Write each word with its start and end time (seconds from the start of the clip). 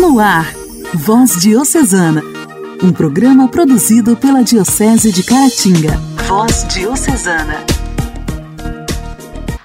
No 0.00 0.18
ar, 0.18 0.50
Voz 0.94 1.36
Diocesana, 1.42 2.22
um 2.82 2.90
programa 2.90 3.48
produzido 3.48 4.16
pela 4.16 4.42
Diocese 4.42 5.12
de 5.12 5.22
Caratinga. 5.22 5.94
Voz 6.26 6.66
Diocesana. 6.68 7.66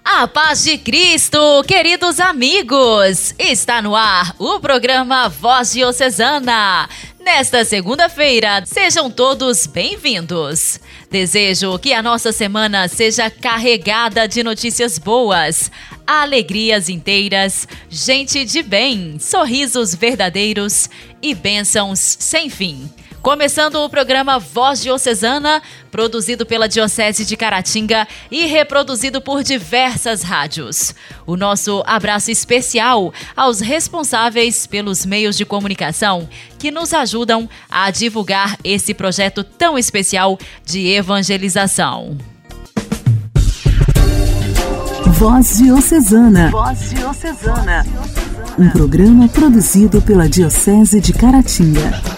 A 0.03 0.27
paz 0.27 0.65
de 0.65 0.77
Cristo, 0.77 1.39
queridos 1.65 2.19
amigos! 2.19 3.33
Está 3.39 3.81
no 3.81 3.95
ar 3.95 4.35
o 4.37 4.59
programa 4.59 5.29
Voz 5.29 5.71
Diocesana. 5.71 6.89
Nesta 7.17 7.63
segunda-feira, 7.63 8.61
sejam 8.65 9.09
todos 9.09 9.65
bem-vindos. 9.65 10.81
Desejo 11.15 11.79
que 11.79 11.93
a 11.93 12.03
nossa 12.03 12.33
semana 12.33 12.89
seja 12.89 13.29
carregada 13.29 14.27
de 14.27 14.43
notícias 14.43 14.99
boas, 14.99 15.71
alegrias 16.05 16.89
inteiras, 16.89 17.65
gente 17.89 18.43
de 18.43 18.61
bem, 18.61 19.17
sorrisos 19.17 19.95
verdadeiros 19.95 20.89
e 21.21 21.33
bênçãos 21.33 22.17
sem 22.19 22.49
fim. 22.49 22.89
Começando 23.25 23.77
o 23.77 23.89
programa 23.89 24.37
Voz 24.37 24.83
Diocesana, 24.83 25.59
produzido 25.89 26.45
pela 26.45 26.69
Diocese 26.69 27.25
de 27.25 27.35
Caratinga 27.35 28.07
e 28.29 28.45
reproduzido 28.45 29.19
por 29.19 29.41
diversas 29.41 30.21
rádios. 30.21 30.93
O 31.25 31.35
nosso 31.35 31.81
abraço 31.87 32.29
especial 32.29 33.11
aos 33.35 33.61
responsáveis 33.61 34.67
pelos 34.67 35.07
meios 35.07 35.35
de 35.35 35.43
comunicação 35.43 36.29
que 36.59 36.69
nos 36.69 36.93
ajudam 36.93 37.49
a 37.67 37.89
divulgar 37.89 38.59
esse 38.63 38.93
projeto 38.93 39.43
tão 39.43 39.75
especial 39.75 40.37
de 40.63 40.89
evangelização. 40.89 42.15
Voz 45.17 45.57
Diocesana. 45.57 46.51
Voz 46.51 46.91
Diocesana. 46.91 47.83
Um 48.59 48.69
programa 48.69 49.27
produzido 49.27 49.99
pela 49.99 50.29
Diocese 50.29 51.01
de 51.01 51.11
Caratinga. 51.11 52.14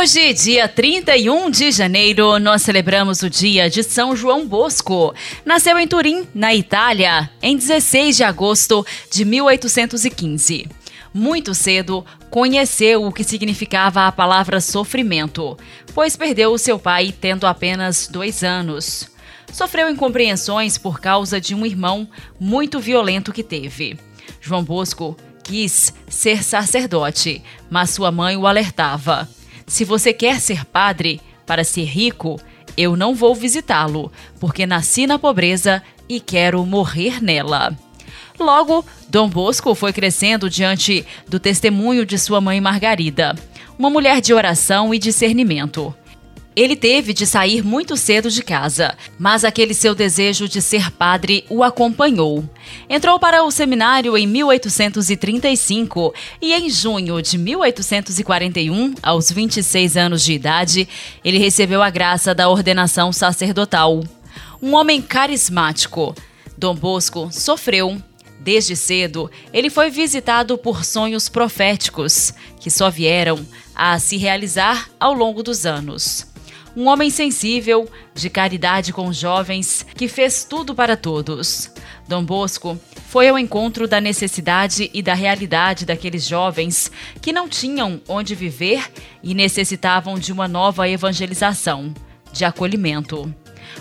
Hoje, 0.00 0.32
dia 0.32 0.66
31 0.66 1.50
de 1.50 1.70
janeiro, 1.70 2.38
nós 2.38 2.62
celebramos 2.62 3.22
o 3.22 3.28
dia 3.28 3.68
de 3.68 3.82
São 3.82 4.16
João 4.16 4.48
Bosco. 4.48 5.14
Nasceu 5.44 5.78
em 5.78 5.86
Turim, 5.86 6.26
na 6.34 6.54
Itália, 6.54 7.28
em 7.42 7.54
16 7.54 8.16
de 8.16 8.24
agosto 8.24 8.82
de 9.12 9.26
1815. 9.26 10.66
Muito 11.12 11.54
cedo, 11.54 12.02
conheceu 12.30 13.04
o 13.04 13.12
que 13.12 13.22
significava 13.22 14.06
a 14.06 14.12
palavra 14.12 14.58
sofrimento, 14.58 15.54
pois 15.92 16.16
perdeu 16.16 16.56
seu 16.56 16.78
pai 16.78 17.12
tendo 17.20 17.46
apenas 17.46 18.08
dois 18.08 18.42
anos. 18.42 19.06
Sofreu 19.52 19.90
incompreensões 19.90 20.78
por 20.78 20.98
causa 20.98 21.38
de 21.38 21.54
um 21.54 21.66
irmão 21.66 22.08
muito 22.40 22.80
violento 22.80 23.34
que 23.34 23.42
teve. 23.42 23.98
João 24.40 24.64
Bosco 24.64 25.14
quis 25.44 25.92
ser 26.08 26.42
sacerdote, 26.42 27.42
mas 27.68 27.90
sua 27.90 28.10
mãe 28.10 28.34
o 28.34 28.46
alertava. 28.46 29.28
Se 29.70 29.84
você 29.84 30.12
quer 30.12 30.40
ser 30.40 30.64
padre 30.64 31.20
para 31.46 31.62
ser 31.62 31.84
rico, 31.84 32.40
eu 32.76 32.96
não 32.96 33.14
vou 33.14 33.36
visitá-lo, 33.36 34.10
porque 34.40 34.66
nasci 34.66 35.06
na 35.06 35.16
pobreza 35.16 35.80
e 36.08 36.18
quero 36.18 36.66
morrer 36.66 37.22
nela. 37.22 37.72
Logo, 38.36 38.84
Dom 39.08 39.28
Bosco 39.28 39.72
foi 39.76 39.92
crescendo 39.92 40.50
diante 40.50 41.06
do 41.28 41.38
testemunho 41.38 42.04
de 42.04 42.18
sua 42.18 42.40
mãe 42.40 42.60
Margarida, 42.60 43.36
uma 43.78 43.88
mulher 43.88 44.20
de 44.20 44.34
oração 44.34 44.92
e 44.92 44.98
discernimento. 44.98 45.94
Ele 46.54 46.74
teve 46.74 47.14
de 47.14 47.26
sair 47.26 47.62
muito 47.62 47.96
cedo 47.96 48.28
de 48.28 48.42
casa, 48.42 48.96
mas 49.16 49.44
aquele 49.44 49.72
seu 49.72 49.94
desejo 49.94 50.48
de 50.48 50.60
ser 50.60 50.90
padre 50.90 51.44
o 51.48 51.62
acompanhou. 51.62 52.44
Entrou 52.88 53.20
para 53.20 53.44
o 53.44 53.50
seminário 53.52 54.18
em 54.18 54.26
1835 54.26 56.12
e, 56.42 56.52
em 56.52 56.68
junho 56.68 57.22
de 57.22 57.38
1841, 57.38 58.94
aos 59.00 59.30
26 59.30 59.96
anos 59.96 60.24
de 60.24 60.32
idade, 60.32 60.88
ele 61.24 61.38
recebeu 61.38 61.82
a 61.82 61.90
graça 61.90 62.34
da 62.34 62.48
ordenação 62.48 63.12
sacerdotal. 63.12 64.02
Um 64.60 64.74
homem 64.74 65.00
carismático, 65.00 66.16
Dom 66.58 66.74
Bosco 66.74 67.28
sofreu 67.30 68.02
Desde 68.42 68.74
cedo, 68.74 69.30
ele 69.52 69.68
foi 69.68 69.90
visitado 69.90 70.56
por 70.56 70.82
sonhos 70.82 71.28
proféticos, 71.28 72.32
que 72.58 72.70
só 72.70 72.88
vieram 72.88 73.46
a 73.74 73.98
se 73.98 74.16
realizar 74.16 74.88
ao 74.98 75.12
longo 75.12 75.42
dos 75.42 75.66
anos 75.66 76.29
um 76.76 76.86
homem 76.86 77.10
sensível, 77.10 77.88
de 78.14 78.30
caridade 78.30 78.92
com 78.92 79.08
os 79.08 79.16
jovens, 79.16 79.84
que 79.94 80.08
fez 80.08 80.44
tudo 80.44 80.74
para 80.74 80.96
todos. 80.96 81.70
Dom 82.06 82.24
Bosco 82.24 82.78
foi 83.08 83.28
ao 83.28 83.38
encontro 83.38 83.88
da 83.88 84.00
necessidade 84.00 84.90
e 84.92 85.02
da 85.02 85.14
realidade 85.14 85.84
daqueles 85.84 86.26
jovens 86.26 86.90
que 87.20 87.32
não 87.32 87.48
tinham 87.48 88.00
onde 88.08 88.34
viver 88.34 88.90
e 89.22 89.34
necessitavam 89.34 90.18
de 90.18 90.32
uma 90.32 90.46
nova 90.46 90.88
evangelização, 90.88 91.92
de 92.32 92.44
acolhimento. 92.44 93.32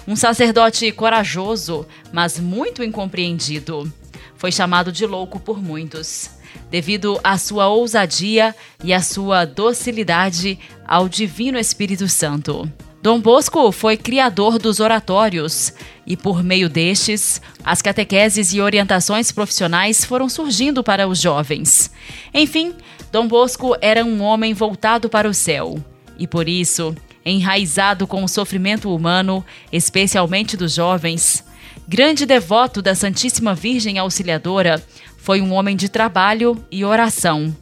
Um 0.08 0.16
sacerdote 0.16 0.92
corajoso, 0.92 1.86
mas 2.12 2.40
muito 2.40 2.84
incompreendido. 2.84 3.92
Foi 4.36 4.52
chamado 4.52 4.92
de 4.92 5.06
louco 5.06 5.40
por 5.40 5.62
muitos 5.62 6.39
devido 6.70 7.20
à 7.24 7.38
sua 7.38 7.68
ousadia 7.68 8.56
e 8.84 8.94
à 8.94 9.02
sua 9.02 9.46
docilidade 9.46 10.60
ao 10.86 11.10
Divino 11.10 11.58
Espírito 11.58 12.08
Santo. 12.08 12.72
Dom 13.02 13.22
Bosco 13.22 13.72
foi 13.72 13.96
criador 13.96 14.60
dos 14.60 14.82
oratórios 14.82 15.74
e, 16.06 16.18
por 16.18 16.44
meio 16.44 16.68
destes, 16.68 17.42
as 17.64 17.82
catequeses 17.82 18.54
e 18.54 18.60
orientações 18.60 19.32
profissionais 19.32 20.04
foram 20.04 20.28
surgindo 20.28 20.84
para 20.84 21.08
os 21.08 21.18
jovens. 21.20 21.92
Enfim, 22.34 22.74
Dom 23.10 23.26
Bosco 23.26 23.74
era 23.80 24.04
um 24.04 24.22
homem 24.22 24.54
voltado 24.54 25.08
para 25.10 25.30
o 25.30 25.34
céu 25.34 25.82
e, 26.18 26.28
por 26.28 26.50
isso, 26.50 26.94
enraizado 27.26 28.06
com 28.06 28.22
o 28.22 28.28
sofrimento 28.28 28.94
humano, 28.94 29.46
especialmente 29.72 30.58
dos 30.58 30.74
jovens, 30.74 31.46
grande 31.88 32.26
devoto 32.26 32.82
da 32.82 32.94
Santíssima 32.94 33.56
Virgem 33.56 33.98
Auxiliadora, 33.98 34.84
foi 35.20 35.42
um 35.42 35.54
homem 35.54 35.76
de 35.76 35.90
trabalho 35.90 36.58
e 36.72 36.84
oração, 36.86 37.56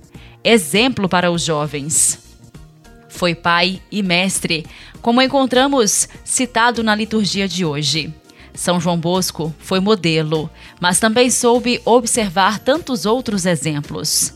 exemplo 0.43 1.09
para 1.09 1.31
os 1.31 1.43
jovens. 1.43 2.19
Foi 3.09 3.33
pai 3.33 3.81
e 3.91 4.03
mestre, 4.03 4.65
como 5.01 5.21
encontramos 5.21 6.07
citado 6.23 6.83
na 6.83 6.93
liturgia 6.93 7.47
de 7.47 7.65
hoje. 7.65 8.13
São 8.53 8.79
João 8.79 8.97
Bosco 8.97 9.53
foi 9.59 9.79
modelo, 9.79 10.49
mas 10.79 10.99
também 10.99 11.29
soube 11.29 11.81
observar 11.83 12.59
tantos 12.59 13.05
outros 13.05 13.45
exemplos. 13.45 14.33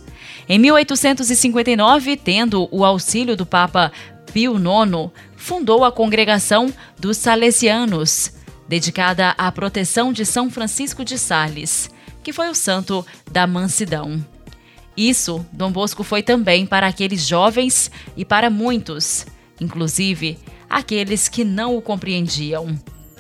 Em 0.50 0.58
1859, 0.60 2.18
tendo 2.18 2.68
o 2.72 2.84
auxílio 2.84 3.38
do 3.38 3.46
Papa 3.46 3.92
Pio 4.34 4.56
IX, 4.56 5.12
fundou 5.36 5.86
a 5.86 5.92
Congregação 5.92 6.74
dos 7.00 7.18
Salesianos, 7.18 8.34
dedicada 8.68 9.36
à 9.38 9.52
proteção 9.52 10.12
de 10.12 10.26
São 10.26 10.50
Francisco 10.50 11.06
de 11.06 11.18
Sales, 11.18 11.90
que 12.24 12.34
foi 12.34 12.50
o 12.50 12.56
santo 12.56 13.06
da 13.32 13.46
mansidão. 13.48 14.24
Isso, 14.96 15.46
Dom 15.52 15.72
Bosco 15.72 16.04
foi 16.04 16.22
também 16.22 16.66
para 16.66 16.88
aqueles 16.88 17.26
jovens 17.26 17.90
e 18.16 18.26
para 18.26 18.50
muitos, 18.50 19.26
inclusive 19.60 20.38
aqueles 20.70 21.28
que 21.28 21.44
não 21.44 21.76
o 21.76 21.82
compreendiam. 21.82 22.78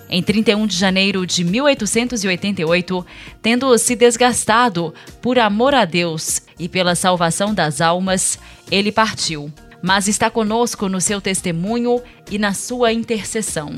Em 0.10 0.22
31 0.22 0.68
de 0.68 0.76
janeiro 0.76 1.26
de 1.26 1.44
1888, 1.44 3.06
tendo 3.42 3.78
se 3.78 3.96
desgastado 3.96 4.94
por 5.22 5.40
amor 5.40 5.74
a 5.74 5.86
Deus 5.86 6.42
e 6.60 6.68
pela 6.68 6.96
salvação 6.96 7.54
das 7.54 7.80
almas, 7.80 8.38
ele 8.70 8.92
partiu, 8.92 9.52
mas 9.82 10.10
está 10.10 10.30
conosco 10.30 10.90
no 10.90 11.00
seu 11.00 11.22
testemunho 11.22 12.02
e 12.30 12.38
na 12.38 12.54
sua 12.54 12.92
intercessão. 12.92 13.74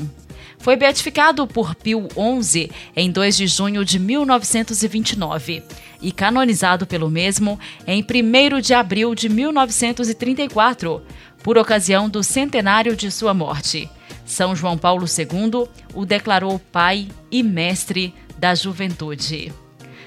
Foi 0.64 0.76
beatificado 0.76 1.46
por 1.46 1.74
Pio 1.74 2.08
XI 2.40 2.70
em 2.96 3.10
2 3.10 3.36
de 3.36 3.46
junho 3.46 3.84
de 3.84 3.98
1929 3.98 5.62
e 6.00 6.10
canonizado 6.10 6.86
pelo 6.86 7.10
mesmo 7.10 7.60
em 7.86 8.02
1 8.02 8.62
de 8.62 8.72
abril 8.72 9.14
de 9.14 9.28
1934, 9.28 11.02
por 11.42 11.58
ocasião 11.58 12.08
do 12.08 12.24
centenário 12.24 12.96
de 12.96 13.10
sua 13.10 13.34
morte. 13.34 13.90
São 14.24 14.56
João 14.56 14.78
Paulo 14.78 15.04
II 15.04 15.68
o 15.92 16.06
declarou 16.06 16.58
pai 16.72 17.08
e 17.30 17.42
mestre 17.42 18.14
da 18.38 18.54
juventude. 18.54 19.52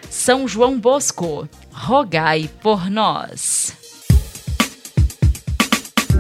São 0.10 0.48
João 0.48 0.80
Bosco, 0.80 1.48
rogai 1.70 2.50
por 2.64 2.90
nós. 2.90 3.78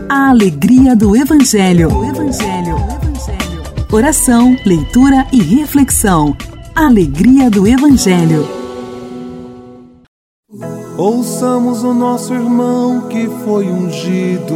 A 0.07 0.29
alegria 0.29 0.95
do 0.95 1.15
Evangelho. 1.15 1.91
O 1.91 2.05
Evangelho. 2.05 3.06
Oração, 3.89 4.57
leitura 4.65 5.25
e 5.31 5.41
reflexão. 5.41 6.35
Alegria 6.75 7.49
do 7.49 7.65
Evangelho. 7.65 8.45
Ouçamos 10.97 11.83
o 11.83 11.93
nosso 11.93 12.33
irmão 12.33 13.07
que 13.07 13.29
foi 13.45 13.65
ungido. 13.69 14.55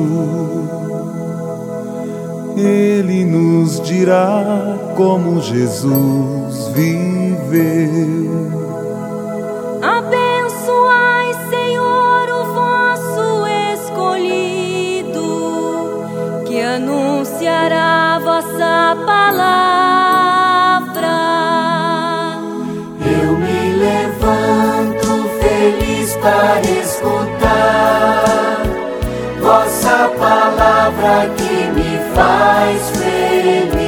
Ele 2.57 3.23
nos 3.23 3.79
dirá 3.79 4.77
como 4.97 5.39
Jesus 5.39 6.67
viveu. 6.75 8.31
Vossa 18.23 18.95
palavra. 19.05 19.57
Eu 23.05 23.37
me 23.37 23.73
levanto 23.73 25.29
feliz 25.41 26.15
para 26.17 26.61
escutar 26.81 28.63
vossa 29.41 30.09
palavra 30.17 31.29
que 31.35 31.67
me 31.71 31.99
faz 32.15 32.89
feliz. 32.91 33.80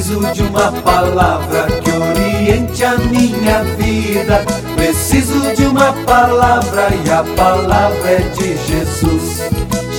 Preciso 0.00 0.32
de 0.32 0.42
uma 0.44 0.72
palavra 0.80 1.66
que 1.66 1.90
oriente 1.90 2.82
a 2.82 2.96
minha 2.96 3.62
vida. 3.76 4.42
Preciso 4.74 5.54
de 5.54 5.66
uma 5.66 5.92
palavra 6.06 6.88
e 7.04 7.10
a 7.10 7.22
palavra 7.36 8.10
é 8.10 8.20
de 8.30 8.56
Jesus. 8.66 9.42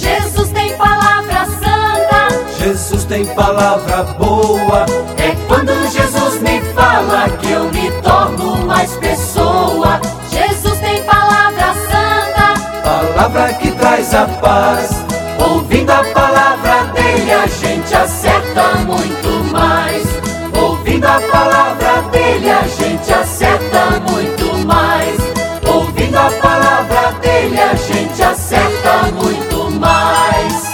Jesus 0.01 0.50
tem 0.53 0.75
palavra 0.75 1.45
santa, 1.45 2.30
Jesus 2.57 3.03
tem 3.03 3.25
palavra 3.25 4.01
boa. 4.18 4.88
É 5.19 5.36
quando 5.48 5.71
Jesus 5.92 6.42
me 6.42 6.62
fala 6.74 7.30
que 7.38 7.51
eu 7.51 7.65
me 7.65 7.92
torno 8.01 8.57
mais 8.65 8.94
pessoa. 8.94 10.01
Jesus 10.31 10.80
tem 10.80 11.04
palavra 11.04 11.75
santa, 11.75 12.81
Palavra 12.83 13.54
que 13.54 13.69
traz 13.69 14.15
a 14.15 14.25
paz. 14.25 15.06
Ouvindo 15.38 15.92
a 15.92 16.04
palavra 16.06 16.86
dele, 16.94 17.31
a 17.31 17.45
gente 17.45 17.94
acerta 17.94 18.77
muito 18.88 19.20
dele, 22.31 22.50
a 22.50 22.68
gente 22.68 23.12
acerta 23.12 24.00
muito 24.10 24.66
mais. 24.66 25.19
Ouvindo 25.68 26.18
a 26.18 26.31
palavra 26.31 27.12
dele, 27.19 27.60
a 27.60 27.74
gente 27.75 28.22
acerta 28.22 29.12
muito 29.12 29.72
mais. 29.72 30.72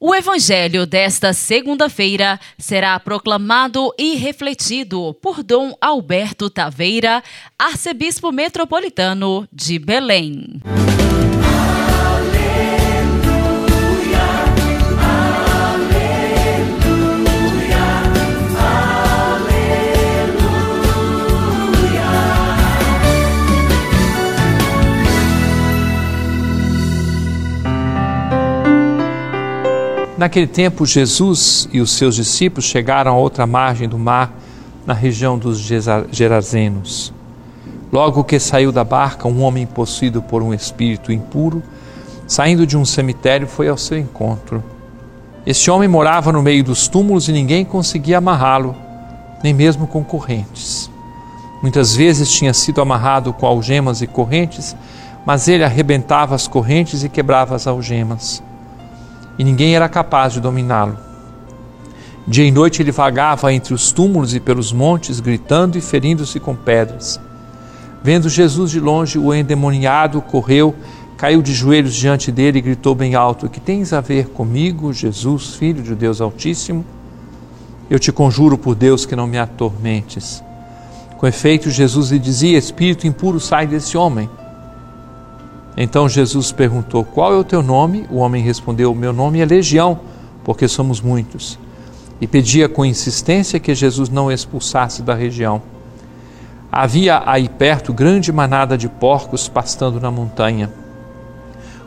O 0.00 0.14
evangelho 0.14 0.86
desta 0.86 1.32
segunda-feira 1.32 2.40
será 2.56 2.98
proclamado 2.98 3.92
e 3.98 4.14
refletido 4.14 5.14
por 5.20 5.42
Dom 5.42 5.74
Alberto 5.80 6.48
Taveira, 6.48 7.22
arcebispo 7.58 8.32
metropolitano 8.32 9.46
de 9.52 9.78
Belém. 9.78 10.62
Naquele 30.18 30.48
tempo, 30.48 30.84
Jesus 30.84 31.68
e 31.72 31.80
os 31.80 31.92
seus 31.92 32.16
discípulos 32.16 32.64
chegaram 32.64 33.12
a 33.12 33.16
outra 33.16 33.46
margem 33.46 33.88
do 33.88 33.96
mar, 33.96 34.32
na 34.84 34.92
região 34.92 35.38
dos 35.38 35.60
Gerazenos. 36.10 37.12
Logo 37.92 38.24
que 38.24 38.40
saiu 38.40 38.72
da 38.72 38.82
barca, 38.82 39.28
um 39.28 39.40
homem 39.44 39.64
possuído 39.64 40.20
por 40.20 40.42
um 40.42 40.52
espírito 40.52 41.12
impuro, 41.12 41.62
saindo 42.26 42.66
de 42.66 42.76
um 42.76 42.84
cemitério, 42.84 43.46
foi 43.46 43.68
ao 43.68 43.78
seu 43.78 43.96
encontro. 43.96 44.60
Este 45.46 45.70
homem 45.70 45.88
morava 45.88 46.32
no 46.32 46.42
meio 46.42 46.64
dos 46.64 46.88
túmulos 46.88 47.28
e 47.28 47.32
ninguém 47.32 47.64
conseguia 47.64 48.18
amarrá-lo, 48.18 48.74
nem 49.44 49.54
mesmo 49.54 49.86
com 49.86 50.02
correntes. 50.02 50.90
Muitas 51.62 51.94
vezes 51.94 52.32
tinha 52.32 52.52
sido 52.52 52.80
amarrado 52.80 53.32
com 53.32 53.46
algemas 53.46 54.02
e 54.02 54.06
correntes, 54.08 54.74
mas 55.24 55.46
ele 55.46 55.62
arrebentava 55.62 56.34
as 56.34 56.48
correntes 56.48 57.04
e 57.04 57.08
quebrava 57.08 57.54
as 57.54 57.68
algemas 57.68 58.42
e 59.38 59.44
ninguém 59.44 59.74
era 59.76 59.88
capaz 59.88 60.32
de 60.32 60.40
dominá-lo. 60.40 60.98
Dia 62.26 62.44
e 62.44 62.50
noite 62.50 62.82
ele 62.82 62.92
vagava 62.92 63.52
entre 63.52 63.72
os 63.72 63.92
túmulos 63.92 64.34
e 64.34 64.40
pelos 64.40 64.72
montes, 64.72 65.20
gritando 65.20 65.78
e 65.78 65.80
ferindo-se 65.80 66.38
com 66.38 66.54
pedras. 66.54 67.18
Vendo 68.02 68.28
Jesus 68.28 68.70
de 68.70 68.80
longe, 68.80 69.18
o 69.18 69.32
endemoniado 69.32 70.20
correu, 70.20 70.74
caiu 71.16 71.40
de 71.40 71.54
joelhos 71.54 71.94
diante 71.94 72.30
dele 72.30 72.58
e 72.58 72.62
gritou 72.62 72.94
bem 72.94 73.14
alto: 73.14 73.48
Que 73.48 73.60
tens 73.60 73.92
a 73.92 74.00
ver 74.00 74.28
comigo, 74.28 74.92
Jesus, 74.92 75.54
filho 75.54 75.82
de 75.82 75.94
Deus 75.94 76.20
Altíssimo? 76.20 76.84
Eu 77.88 77.98
te 77.98 78.12
conjuro 78.12 78.58
por 78.58 78.74
Deus 78.74 79.06
que 79.06 79.16
não 79.16 79.26
me 79.26 79.38
atormentes. 79.38 80.42
Com 81.16 81.26
efeito, 81.26 81.70
Jesus 81.70 82.10
lhe 82.10 82.18
dizia: 82.18 82.58
Espírito 82.58 83.06
impuro, 83.06 83.40
sai 83.40 83.66
desse 83.66 83.96
homem. 83.96 84.28
Então 85.80 86.08
Jesus 86.08 86.50
perguntou: 86.50 87.04
Qual 87.04 87.32
é 87.32 87.36
o 87.36 87.44
teu 87.44 87.62
nome? 87.62 88.04
O 88.10 88.16
homem 88.16 88.42
respondeu: 88.42 88.92
Meu 88.96 89.12
nome 89.12 89.38
é 89.38 89.44
Legião, 89.44 90.00
porque 90.42 90.66
somos 90.66 91.00
muitos. 91.00 91.56
E 92.20 92.26
pedia 92.26 92.68
com 92.68 92.84
insistência 92.84 93.60
que 93.60 93.72
Jesus 93.76 94.08
não 94.08 94.30
expulsasse 94.30 95.02
da 95.02 95.14
região. 95.14 95.62
Havia 96.70 97.22
aí 97.24 97.48
perto 97.48 97.92
grande 97.92 98.32
manada 98.32 98.76
de 98.76 98.88
porcos 98.88 99.48
pastando 99.48 100.00
na 100.00 100.10
montanha. 100.10 100.68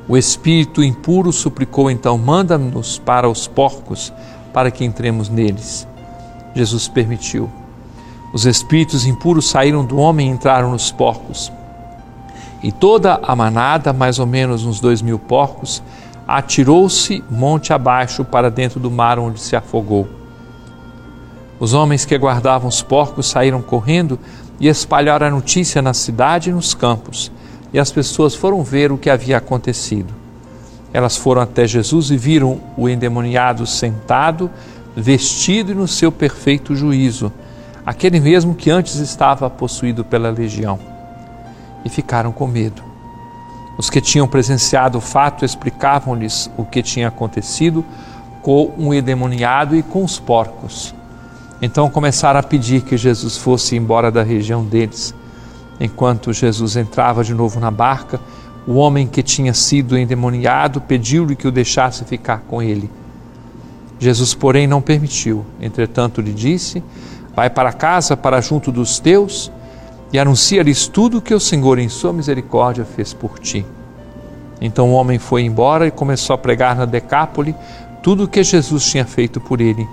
O 0.07 0.15
espírito 0.15 0.81
impuro 0.81 1.33
suplicou 1.33 1.91
então: 1.91 2.17
Manda-nos 2.17 2.97
para 2.97 3.27
os 3.27 3.45
porcos, 3.45 4.13
para 4.53 4.71
que 4.71 4.85
entremos 4.85 5.27
neles. 5.27 5.85
Jesus 6.55 6.87
permitiu. 6.87 7.51
Os 8.33 8.45
espíritos 8.45 9.05
impuros 9.05 9.49
saíram 9.49 9.83
do 9.83 9.97
homem 9.97 10.29
e 10.29 10.31
entraram 10.31 10.71
nos 10.71 10.93
porcos. 10.93 11.51
E 12.63 12.71
toda 12.71 13.19
a 13.23 13.35
manada, 13.35 13.91
mais 13.91 14.19
ou 14.19 14.27
menos 14.27 14.65
uns 14.65 14.79
dois 14.79 15.01
mil 15.01 15.17
porcos, 15.17 15.81
atirou-se 16.27 17.23
monte 17.29 17.73
abaixo 17.73 18.23
para 18.23 18.51
dentro 18.51 18.79
do 18.79 18.91
mar 18.91 19.17
onde 19.17 19.39
se 19.39 19.55
afogou. 19.55 20.07
Os 21.59 21.73
homens 21.73 22.05
que 22.05 22.17
guardavam 22.17 22.69
os 22.69 22.81
porcos 22.81 23.27
saíram 23.27 23.61
correndo 23.61 24.19
e 24.59 24.67
espalharam 24.67 25.27
a 25.27 25.31
notícia 25.31 25.81
na 25.81 25.93
cidade 25.93 26.49
e 26.49 26.53
nos 26.53 26.73
campos, 26.73 27.31
e 27.73 27.79
as 27.79 27.91
pessoas 27.91 28.35
foram 28.35 28.63
ver 28.63 28.91
o 28.91 28.97
que 28.97 29.09
havia 29.09 29.37
acontecido. 29.37 30.13
Elas 30.93 31.17
foram 31.17 31.41
até 31.41 31.65
Jesus 31.67 32.11
e 32.11 32.17
viram 32.17 32.61
o 32.77 32.87
endemoniado 32.87 33.65
sentado, 33.65 34.51
vestido 34.95 35.71
e 35.71 35.75
no 35.75 35.87
seu 35.87 36.11
perfeito 36.11 36.75
juízo, 36.75 37.31
aquele 37.85 38.19
mesmo 38.19 38.53
que 38.53 38.69
antes 38.69 38.95
estava 38.95 39.49
possuído 39.49 40.03
pela 40.03 40.29
legião 40.29 40.90
e 41.83 41.89
ficaram 41.89 42.31
com 42.31 42.47
medo. 42.47 42.83
Os 43.77 43.89
que 43.89 44.01
tinham 44.01 44.27
presenciado 44.27 44.97
o 44.97 45.01
fato 45.01 45.43
explicavam-lhes 45.43 46.49
o 46.57 46.63
que 46.63 46.83
tinha 46.83 47.07
acontecido 47.07 47.83
com 48.41 48.71
um 48.77 48.93
endemoniado 48.93 49.75
e 49.75 49.83
com 49.83 50.03
os 50.03 50.19
porcos. 50.19 50.93
Então 51.61 51.89
começaram 51.89 52.39
a 52.39 52.43
pedir 52.43 52.81
que 52.81 52.97
Jesus 52.97 53.37
fosse 53.37 53.75
embora 53.75 54.11
da 54.11 54.23
região 54.23 54.63
deles. 54.63 55.13
Enquanto 55.79 56.33
Jesus 56.33 56.75
entrava 56.75 57.23
de 57.23 57.33
novo 57.33 57.59
na 57.59 57.71
barca, 57.71 58.19
o 58.67 58.73
homem 58.73 59.07
que 59.07 59.23
tinha 59.23 59.53
sido 59.53 59.97
endemoniado 59.97 60.81
pediu-lhe 60.81 61.35
que 61.35 61.47
o 61.47 61.51
deixasse 61.51 62.05
ficar 62.05 62.41
com 62.47 62.61
ele. 62.61 62.89
Jesus, 63.99 64.33
porém, 64.33 64.67
não 64.67 64.81
permitiu. 64.81 65.45
Entretanto, 65.59 66.21
lhe 66.21 66.33
disse: 66.33 66.83
Vai 67.35 67.49
para 67.49 67.71
casa, 67.73 68.17
para 68.17 68.41
junto 68.41 68.71
dos 68.71 68.99
teus 68.99 69.51
e 70.11 70.19
anuncia-lhes 70.19 70.87
tudo 70.87 71.17
o 71.17 71.21
que 71.21 71.33
o 71.33 71.39
Senhor, 71.39 71.79
em 71.79 71.89
sua 71.89 72.11
misericórdia, 72.11 72.85
fez 72.85 73.13
por 73.13 73.39
ti. 73.39 73.65
Então 74.59 74.89
o 74.89 74.93
homem 74.93 75.17
foi 75.17 75.43
embora 75.43 75.87
e 75.87 75.91
começou 75.91 76.33
a 76.33 76.37
pregar 76.37 76.75
na 76.75 76.85
Decápole 76.85 77.55
tudo 78.03 78.25
o 78.25 78.27
que 78.27 78.43
Jesus 78.43 78.85
tinha 78.85 79.05
feito 79.05 79.39
por 79.39 79.61
ele. 79.61 79.87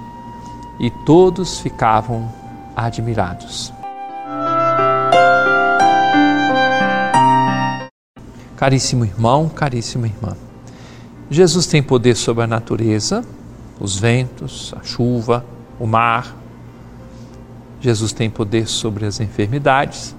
E 0.81 0.91
todos 1.05 1.61
ficavam 1.61 2.31
admirados. 2.77 3.73
Caríssimo 8.57 9.05
irmão, 9.05 9.49
caríssima 9.49 10.07
irmã, 10.07 10.37
Jesus 11.31 11.67
tem 11.67 11.83
poder 11.83 12.17
sobre 12.17 12.45
a 12.45 12.47
natureza, 12.47 13.23
os 13.79 13.99
ventos, 13.99 14.75
a 14.81 14.83
chuva, 14.83 15.45
o 15.79 15.87
mar, 15.87 16.35
Jesus 17.81 18.13
tem 18.13 18.29
poder 18.29 18.67
sobre 18.67 19.07
as 19.07 19.21
enfermidades, 19.21 20.15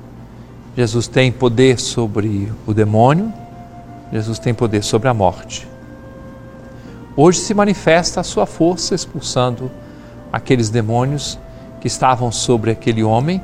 Jesus 0.75 1.08
tem 1.08 1.32
poder 1.32 1.80
sobre 1.80 2.51
o 2.66 2.74
demônio, 2.74 3.34
Jesus 4.12 4.39
tem 4.39 4.54
poder 4.54 4.84
sobre 4.84 5.10
a 5.10 5.13
morte. 5.13 5.68
Hoje 7.16 7.39
se 7.39 7.54
manifesta 7.54 8.22
a 8.22 8.24
sua 8.24 8.46
força 8.46 8.96
expulsando 8.96 9.70
aqueles 10.32 10.70
demônios 10.70 11.38
que 11.82 11.88
estavam 11.88 12.32
sobre 12.32 12.72
aquele 12.72 13.04
homem 13.04 13.42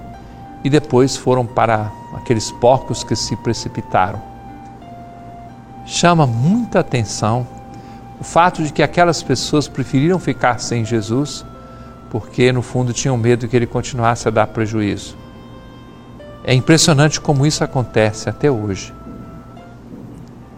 e 0.64 0.70
depois 0.70 1.18
foram 1.18 1.46
para 1.46 1.92
aqueles 2.16 2.52
porcos 2.54 3.04
que 3.04 3.16
se 3.16 3.36
precipitaram. 3.36 4.22
chama 5.86 6.26
muita 6.26 6.80
atenção 6.80 7.46
o 8.20 8.24
fato 8.24 8.64
de 8.64 8.72
que 8.72 8.82
aquelas 8.82 9.22
pessoas 9.22 9.68
preferiram 9.68 10.18
ficar 10.18 10.60
sem 10.60 10.86
Jesus 10.86 11.46
porque, 12.16 12.50
no 12.54 12.62
fundo, 12.62 12.94
tinham 12.94 13.18
medo 13.18 13.46
que 13.46 13.54
ele 13.58 13.68
continuasse 13.68 14.26
a 14.26 14.32
dar 14.32 14.48
prejuízo. 14.48 15.18
É 16.46 16.54
impressionante 16.54 17.20
como 17.20 17.46
isso 17.46 17.62
acontece 17.62 18.30
até 18.30 18.50
hoje. 18.50 18.94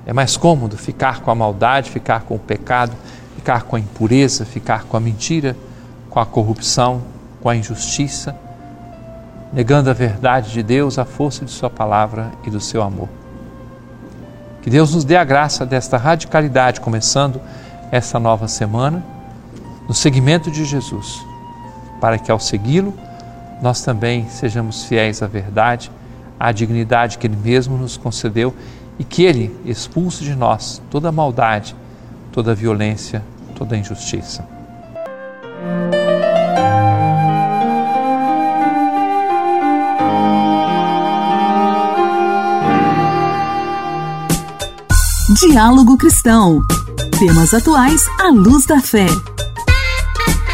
É 0.06 0.14
mais 0.14 0.38
cômodo 0.38 0.78
ficar 0.78 1.22
com 1.22 1.32
a 1.32 1.34
maldade, 1.34 1.90
ficar 1.90 2.22
com 2.22 2.36
o 2.36 2.40
pecado, 2.40 2.96
ficar 3.34 3.64
com 3.64 3.76
a 3.76 3.80
impureza, 3.80 4.46
ficar 4.46 4.84
com 4.84 4.98
a 4.98 5.00
mentira, 5.00 5.58
com 6.12 6.20
a 6.20 6.28
corrupção, 6.28 7.02
com 7.42 7.50
a 7.50 7.56
injustiça, 7.56 8.38
negando 9.52 9.90
a 9.90 9.94
verdade 9.94 10.52
de 10.52 10.62
Deus, 10.62 11.00
a 11.00 11.06
força 11.06 11.44
de 11.44 11.50
Sua 11.50 11.72
palavra 11.72 12.32
e 12.46 12.52
do 12.52 12.62
seu 12.62 12.84
amor. 12.84 13.10
Que 14.62 14.70
Deus 14.70 14.94
nos 14.94 15.04
dê 15.04 15.16
a 15.16 15.24
graça 15.24 15.66
desta 15.66 15.98
radicalidade, 15.98 16.80
começando 16.82 17.42
essa 17.92 18.20
nova 18.20 18.48
semana, 18.48 19.04
no 19.88 19.94
seguimento 19.96 20.52
de 20.52 20.64
Jesus, 20.64 21.26
para 22.00 22.18
que 22.18 22.32
ao 22.32 22.40
segui-lo, 22.40 22.94
nós 23.62 23.82
também 23.82 24.28
sejamos 24.30 24.84
fiéis 24.84 25.22
à 25.22 25.28
verdade, 25.28 25.92
à 26.40 26.52
dignidade 26.52 27.18
que 27.18 27.28
Ele 27.28 27.36
mesmo 27.36 27.78
nos 27.78 27.98
concedeu 27.98 28.54
e 29.00 29.04
que 29.04 29.24
Ele 29.24 29.56
expulse 29.66 30.24
de 30.24 30.36
nós 30.36 30.82
toda 30.90 31.12
maldade, 31.12 31.76
toda 32.32 32.54
violência, 32.54 33.24
toda 33.56 33.78
injustiça. 33.78 34.46
Diálogo 45.40 45.98
Cristão. 45.98 46.62
Temas 47.20 47.54
atuais 47.54 48.02
à 48.20 48.30
luz 48.30 48.66
da 48.66 48.80
fé. 48.80 49.06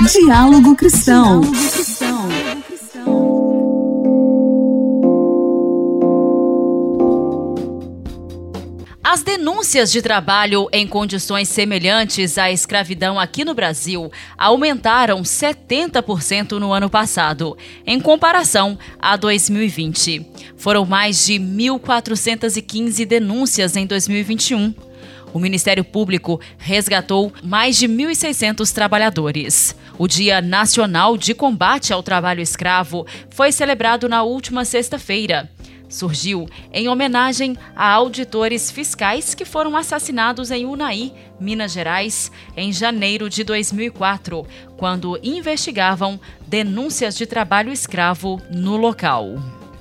Diálogo 0.01 0.75
Cristão. 0.75 1.41
As 9.01 9.21
denúncias 9.21 9.91
de 9.91 10.01
trabalho 10.01 10.67
em 10.73 10.87
condições 10.87 11.47
semelhantes 11.47 12.37
à 12.39 12.51
escravidão 12.51 13.19
aqui 13.19 13.45
no 13.45 13.53
Brasil 13.53 14.11
aumentaram 14.35 15.21
70% 15.21 16.53
no 16.53 16.73
ano 16.73 16.89
passado, 16.89 17.55
em 17.85 17.99
comparação 17.99 18.77
a 18.99 19.15
2020. 19.15 20.25
Foram 20.57 20.85
mais 20.85 21.25
de 21.25 21.35
1.415 21.35 23.05
denúncias 23.05 23.77
em 23.77 23.85
2021. 23.85 24.73
O 25.33 25.39
Ministério 25.39 25.83
Público 25.83 26.39
resgatou 26.57 27.33
mais 27.43 27.77
de 27.77 27.87
1.600 27.87 28.71
trabalhadores. 28.71 29.75
O 29.97 30.07
Dia 30.07 30.41
Nacional 30.41 31.17
de 31.17 31.33
Combate 31.33 31.93
ao 31.93 32.01
Trabalho 32.01 32.41
Escravo 32.41 33.05
foi 33.29 33.51
celebrado 33.51 34.09
na 34.09 34.23
última 34.23 34.65
sexta-feira 34.65 35.49
surgiu 35.93 36.49
em 36.73 36.89
homenagem 36.89 37.55
a 37.75 37.87
auditores 37.89 38.71
fiscais 38.71 39.35
que 39.35 39.45
foram 39.45 39.77
assassinados 39.77 40.51
em 40.51 40.65
Unai, 40.65 41.13
Minas 41.39 41.71
Gerais, 41.71 42.31
em 42.57 42.73
janeiro 42.73 43.29
de 43.29 43.43
2004, 43.43 44.45
quando 44.75 45.19
investigavam 45.23 46.19
denúncias 46.47 47.15
de 47.15 47.25
trabalho 47.25 47.71
escravo 47.71 48.41
no 48.51 48.75
local. 48.75 49.35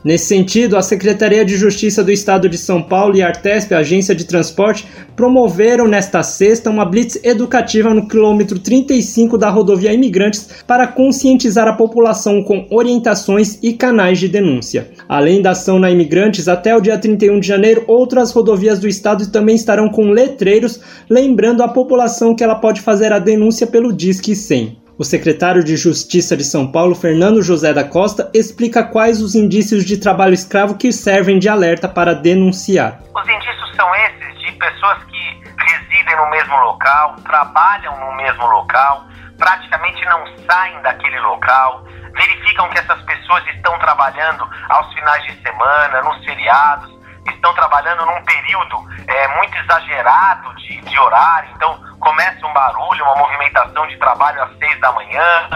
Nesse 0.04 0.26
sentido, 0.26 0.76
a 0.76 0.82
Secretaria 0.82 1.44
de 1.44 1.56
Justiça 1.56 2.02
do 2.02 2.10
Estado 2.10 2.48
de 2.48 2.58
São 2.58 2.82
Paulo 2.82 3.16
e 3.16 3.22
a 3.22 3.28
Artesp, 3.28 3.72
a 3.72 3.78
agência 3.78 4.14
de 4.14 4.24
transporte, 4.24 4.84
promoveram 5.14 5.86
nesta 5.86 6.24
sexta 6.24 6.70
uma 6.70 6.84
blitz 6.84 7.20
educativa 7.22 7.94
no 7.94 8.08
quilômetro 8.08 8.58
35 8.58 9.38
da 9.38 9.48
rodovia 9.48 9.92
Imigrantes 9.92 10.48
para 10.66 10.88
conscientizar 10.88 11.68
a 11.68 11.74
população 11.74 12.42
com 12.42 12.66
orientações 12.68 13.60
e 13.62 13.74
canais 13.74 14.18
de 14.18 14.26
denúncia. 14.26 14.90
Além 15.08 15.40
da 15.40 15.50
ação 15.50 15.78
na 15.78 15.90
Imigrantes, 15.90 16.48
até 16.48 16.74
o 16.76 16.80
dia 16.80 16.98
31 16.98 17.38
de 17.38 17.46
janeiro, 17.46 17.84
outras 17.86 18.32
rodovias 18.32 18.80
do 18.80 18.88
estado 18.88 19.30
também 19.30 19.54
estarão 19.54 19.88
com 19.88 20.10
letreiros 20.10 20.80
lembrando 21.08 21.62
a 21.62 21.68
população 21.68 22.34
que 22.34 22.42
ela 22.42 22.56
pode 22.56 22.80
fazer 22.80 23.12
a 23.12 23.20
denúncia 23.20 23.68
pelo 23.68 23.92
Disque 23.92 24.34
100. 24.34 24.81
O 25.02 25.04
secretário 25.04 25.64
de 25.64 25.76
Justiça 25.76 26.36
de 26.36 26.44
São 26.44 26.70
Paulo, 26.70 26.94
Fernando 26.94 27.42
José 27.42 27.74
da 27.74 27.82
Costa, 27.82 28.30
explica 28.32 28.84
quais 28.84 29.20
os 29.20 29.34
indícios 29.34 29.84
de 29.84 29.96
trabalho 29.96 30.32
escravo 30.32 30.78
que 30.78 30.92
servem 30.92 31.40
de 31.40 31.48
alerta 31.48 31.88
para 31.88 32.14
denunciar. 32.14 33.00
Os 33.12 33.28
indícios 33.28 33.74
são 33.74 33.92
esses 33.96 34.40
de 34.42 34.52
pessoas 34.52 35.02
que 35.02 35.42
residem 35.58 36.16
no 36.16 36.30
mesmo 36.30 36.56
local, 36.56 37.16
trabalham 37.24 37.98
no 37.98 38.16
mesmo 38.16 38.46
local, 38.46 39.04
praticamente 39.36 40.04
não 40.04 40.24
saem 40.48 40.80
daquele 40.82 41.18
local, 41.18 41.84
verificam 42.14 42.70
que 42.70 42.78
essas 42.78 43.02
pessoas 43.02 43.42
estão 43.56 43.76
trabalhando 43.80 44.48
aos 44.68 44.94
finais 44.94 45.24
de 45.24 45.34
semana, 45.42 46.00
nos 46.02 46.24
feriados, 46.24 46.96
estão 47.30 47.54
trabalhando 47.54 48.04
num 48.06 48.22
período 48.24 48.84
é, 49.06 49.28
muito 49.36 49.56
exagerado 49.58 50.54
de, 50.56 50.80
de 50.80 50.98
horário, 50.98 51.50
então 51.54 51.80
começa 52.00 52.46
um 52.46 52.52
barulho, 52.52 53.04
uma 53.04 53.16
movimentação 53.16 53.86
de 53.86 53.96
trabalho 53.98 54.42
às 54.42 54.58
seis 54.58 54.80
da 54.80 54.92
manhã, 54.92 55.48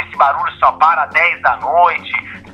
esse 0.00 0.16
barulho 0.16 0.52
só 0.54 0.72
para 0.72 1.04
às 1.04 1.10
dez 1.10 1.40
da 1.42 1.56
noite, 1.56 2.12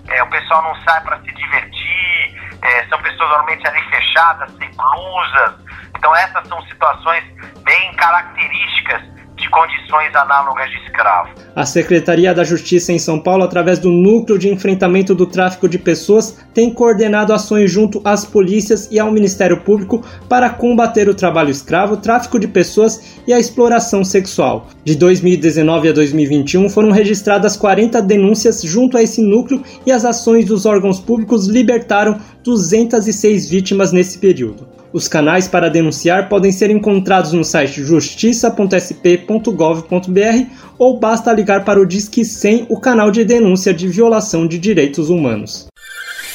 é, 0.09 0.23
o 0.23 0.27
pessoal 0.29 0.63
não 0.63 0.75
sai 0.83 1.01
para 1.03 1.19
se 1.21 1.33
divertir, 1.33 2.59
é, 2.63 2.87
são 2.89 3.01
pessoas 3.01 3.29
normalmente 3.31 3.67
ali 3.67 3.83
fechadas, 3.91 4.53
sem 4.57 4.71
blusas, 4.75 5.55
então 5.97 6.15
essas 6.17 6.47
são 6.49 6.63
situações 6.63 7.25
bem 7.65 7.95
características 7.95 9.03
de 9.41 9.49
condições 9.51 10.15
análogas 10.15 10.71
de 10.71 10.77
escravo. 10.85 11.31
A 11.55 11.65
Secretaria 11.65 12.35
da 12.35 12.45
Justiça 12.45 12.93
em 12.93 12.99
São 12.99 13.19
Paulo, 13.19 13.43
através 13.43 13.79
do 13.79 13.91
Núcleo 13.91 14.39
de 14.39 14.49
Enfrentamento 14.49 15.15
do 15.15 15.27
Tráfico 15.27 15.69
de 15.69 15.79
Pessoas, 15.79 16.39
tem 16.55 16.73
coordenado 16.73 17.33
ações 17.33 17.71
junto 17.71 18.01
às 18.05 18.25
polícias 18.25 18.89
e 18.91 18.99
ao 18.99 19.11
Ministério 19.11 19.61
Público 19.61 20.05
para 20.29 20.51
combater 20.51 21.09
o 21.09 21.15
trabalho 21.15 21.51
escravo, 21.51 21.95
o 21.95 21.97
tráfico 21.97 22.39
de 22.39 22.47
pessoas 22.47 23.21
e 23.27 23.33
a 23.33 23.39
exploração 23.39 24.05
sexual. 24.05 24.69
De 24.85 24.95
2019 24.95 25.89
a 25.89 25.93
2021 25.93 26.69
foram 26.69 26.91
registradas 26.91 27.57
40 27.57 28.01
denúncias 28.03 28.63
junto 28.63 28.97
a 28.97 29.03
esse 29.03 29.23
núcleo 29.23 29.63
e 29.85 29.93
as 29.93 30.05
ações 30.05 30.45
dos 30.45 30.67
órgãos 30.67 31.01
públicos 31.01 31.47
libertaram 31.47 32.19
206 32.45 33.51
vítimas 33.51 33.93
nesse 33.93 34.19
período. 34.19 34.70
Os 34.93 35.07
canais 35.07 35.47
para 35.47 35.71
denunciar 35.71 36.29
podem 36.29 36.51
ser 36.51 36.71
encontrados 36.71 37.33
no 37.33 37.45
site 37.45 37.85
justiça.sp.gov.br 37.85 40.47
ou 40.79 40.99
basta 40.99 41.33
ligar 41.33 41.65
para 41.65 41.81
o 41.81 41.87
Disque 41.87 42.25
100, 42.25 42.67
o 42.69 42.81
canal 42.81 43.11
de 43.11 43.25
denúncia 43.25 43.73
de 43.73 43.87
violação 43.87 44.47
de 44.47 44.59
direitos 44.59 45.09
humanos. 45.09 45.67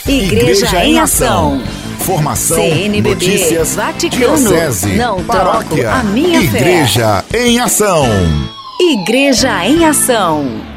Igreja, 0.07 0.65
Igreja 0.67 0.85
em 0.85 0.99
Ação. 0.99 1.61
Formação, 1.99 2.57
CNBB, 2.57 3.09
notícias, 3.09 3.75
Vaticano, 3.75 4.37
diocese, 4.37 4.95
não 4.95 5.23
paróquia, 5.23 5.83
troco 5.83 5.99
a 5.99 6.03
minha 6.03 6.39
Igreja 6.39 7.23
fé. 7.27 7.47
em 7.47 7.59
Ação. 7.59 8.05
Igreja 8.79 9.65
em 9.65 9.85
Ação. 9.85 10.74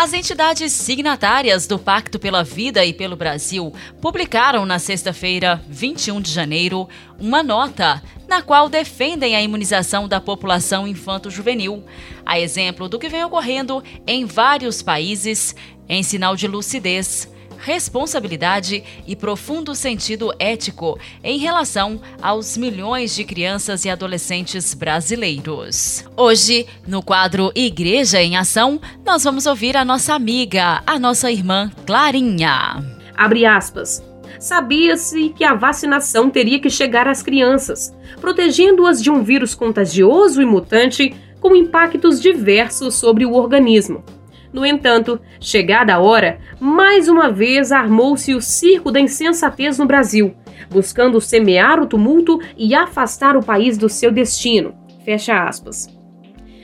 As 0.00 0.12
entidades 0.12 0.72
signatárias 0.74 1.66
do 1.66 1.76
Pacto 1.76 2.20
pela 2.20 2.44
Vida 2.44 2.84
e 2.84 2.92
pelo 2.92 3.16
Brasil 3.16 3.74
publicaram 4.00 4.64
na 4.64 4.78
sexta-feira, 4.78 5.60
21 5.68 6.20
de 6.20 6.30
janeiro, 6.30 6.88
uma 7.18 7.42
nota 7.42 8.00
na 8.28 8.40
qual 8.40 8.68
defendem 8.68 9.34
a 9.34 9.42
imunização 9.42 10.06
da 10.06 10.20
população 10.20 10.86
infanto-juvenil, 10.86 11.82
a 12.24 12.38
exemplo 12.38 12.88
do 12.88 12.96
que 12.96 13.08
vem 13.08 13.24
ocorrendo 13.24 13.82
em 14.06 14.24
vários 14.24 14.82
países, 14.82 15.52
em 15.88 16.04
sinal 16.04 16.36
de 16.36 16.46
lucidez 16.46 17.28
responsabilidade 17.58 18.82
e 19.06 19.14
profundo 19.14 19.74
sentido 19.74 20.32
ético 20.38 20.98
em 21.22 21.38
relação 21.38 22.00
aos 22.22 22.56
milhões 22.56 23.14
de 23.14 23.24
crianças 23.24 23.84
e 23.84 23.90
adolescentes 23.90 24.74
brasileiros. 24.74 26.04
Hoje, 26.16 26.66
no 26.86 27.02
quadro 27.02 27.52
Igreja 27.54 28.22
em 28.22 28.36
Ação, 28.36 28.80
nós 29.04 29.24
vamos 29.24 29.46
ouvir 29.46 29.76
a 29.76 29.84
nossa 29.84 30.14
amiga, 30.14 30.82
a 30.86 30.98
nossa 30.98 31.30
irmã 31.30 31.70
Clarinha. 31.86 32.82
Abre 33.16 33.44
aspas. 33.44 34.02
Sabia-se 34.38 35.30
que 35.30 35.42
a 35.42 35.54
vacinação 35.54 36.30
teria 36.30 36.60
que 36.60 36.70
chegar 36.70 37.08
às 37.08 37.22
crianças, 37.22 37.92
protegendo-as 38.20 39.02
de 39.02 39.10
um 39.10 39.22
vírus 39.22 39.54
contagioso 39.54 40.40
e 40.40 40.46
mutante 40.46 41.14
com 41.40 41.56
impactos 41.56 42.20
diversos 42.20 42.94
sobre 42.94 43.26
o 43.26 43.32
organismo. 43.32 44.04
No 44.52 44.64
entanto, 44.64 45.20
chegada 45.40 45.94
a 45.94 46.00
hora, 46.00 46.38
mais 46.58 47.08
uma 47.08 47.30
vez 47.30 47.70
armou-se 47.70 48.34
o 48.34 48.40
circo 48.40 48.90
da 48.90 49.00
insensatez 49.00 49.78
no 49.78 49.86
Brasil, 49.86 50.34
buscando 50.70 51.20
semear 51.20 51.80
o 51.80 51.86
tumulto 51.86 52.40
e 52.56 52.74
afastar 52.74 53.36
o 53.36 53.42
país 53.42 53.76
do 53.76 53.88
seu 53.88 54.10
destino. 54.10 54.74
Fecha 55.04 55.44
aspas. 55.44 55.88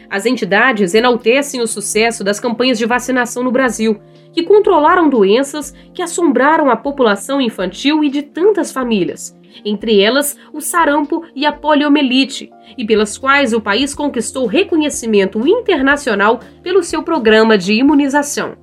As 0.09 0.27
entidades 0.27 0.95
enaltecem 0.95 1.61
o 1.61 1.67
sucesso 1.67 2.23
das 2.23 2.39
campanhas 2.39 2.79
de 2.79 2.87
vacinação 2.87 3.43
no 3.43 3.51
Brasil, 3.51 4.01
que 4.33 4.43
controlaram 4.43 5.09
doenças 5.09 5.75
que 5.93 6.03
assombraram 6.03 6.71
a 6.71 6.77
população 6.77 7.41
infantil 7.41 8.03
e 8.03 8.11
de 8.11 8.23
tantas 8.23 8.73
famílias, 8.73 9.37
entre 9.65 10.01
elas 10.01 10.39
o 10.53 10.61
sarampo 10.61 11.23
e 11.35 11.45
a 11.45 11.53
poliomielite, 11.53 12.51
e 12.79 12.85
pelas 12.85 13.19
quais 13.19 13.53
o 13.53 13.61
país 13.61 13.95
conquistou 13.95 14.47
reconhecimento 14.47 15.47
internacional 15.47 16.41
pelo 16.63 16.83
seu 16.83 17.03
programa 17.03 17.59
de 17.59 17.75
imunização. 17.75 18.57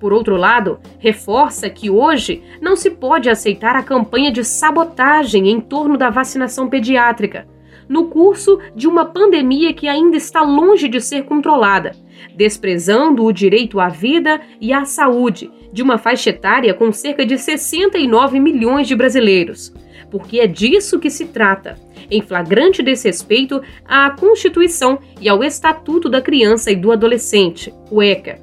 Por 0.00 0.12
outro 0.12 0.36
lado, 0.36 0.80
reforça 0.98 1.70
que 1.70 1.88
hoje 1.88 2.42
não 2.60 2.76
se 2.76 2.90
pode 2.90 3.30
aceitar 3.30 3.74
a 3.76 3.82
campanha 3.82 4.30
de 4.30 4.44
sabotagem 4.44 5.48
em 5.48 5.60
torno 5.60 5.96
da 5.96 6.10
vacinação 6.10 6.68
pediátrica, 6.68 7.46
no 7.88 8.06
curso 8.06 8.58
de 8.74 8.86
uma 8.86 9.04
pandemia 9.04 9.72
que 9.72 9.88
ainda 9.88 10.16
está 10.16 10.42
longe 10.42 10.88
de 10.88 11.00
ser 11.00 11.24
controlada, 11.24 11.92
desprezando 12.36 13.24
o 13.24 13.32
direito 13.32 13.80
à 13.80 13.88
vida 13.88 14.40
e 14.60 14.72
à 14.72 14.84
saúde 14.84 15.50
de 15.72 15.82
uma 15.82 15.98
faixa 15.98 16.30
etária 16.30 16.72
com 16.72 16.92
cerca 16.92 17.26
de 17.26 17.36
69 17.36 18.38
milhões 18.38 18.86
de 18.86 18.94
brasileiros. 18.94 19.72
Porque 20.14 20.38
é 20.38 20.46
disso 20.46 21.00
que 21.00 21.10
se 21.10 21.24
trata, 21.24 21.76
em 22.08 22.22
flagrante 22.22 22.84
desrespeito 22.84 23.60
à 23.84 24.08
Constituição 24.10 25.00
e 25.20 25.28
ao 25.28 25.42
Estatuto 25.42 26.08
da 26.08 26.22
Criança 26.22 26.70
e 26.70 26.76
do 26.76 26.92
Adolescente, 26.92 27.74
o 27.90 28.00
ECA. 28.00 28.38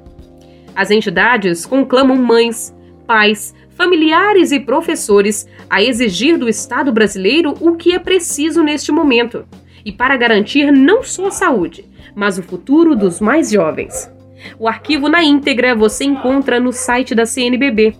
As 0.76 0.90
entidades 0.90 1.64
conclamam 1.64 2.14
mães, 2.14 2.76
pais, 3.06 3.54
familiares 3.70 4.52
e 4.52 4.60
professores 4.60 5.48
a 5.70 5.82
exigir 5.82 6.36
do 6.36 6.46
Estado 6.46 6.92
brasileiro 6.92 7.54
o 7.58 7.74
que 7.74 7.92
é 7.92 7.98
preciso 7.98 8.62
neste 8.62 8.92
momento 8.92 9.46
e 9.82 9.90
para 9.90 10.14
garantir 10.14 10.70
não 10.70 11.02
só 11.02 11.28
a 11.28 11.30
saúde, 11.30 11.86
mas 12.14 12.36
o 12.36 12.42
futuro 12.42 12.94
dos 12.94 13.18
mais 13.18 13.50
jovens. 13.50 14.12
O 14.58 14.68
arquivo 14.68 15.08
na 15.08 15.24
íntegra 15.24 15.74
você 15.74 16.04
encontra 16.04 16.60
no 16.60 16.70
site 16.70 17.14
da 17.14 17.24
CNBB 17.24 17.96